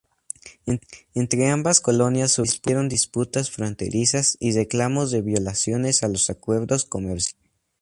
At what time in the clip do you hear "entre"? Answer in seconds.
1.13-1.49